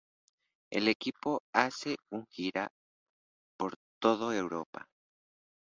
[0.71, 2.71] El equipo hace un gira
[3.55, 4.89] por toda Europa.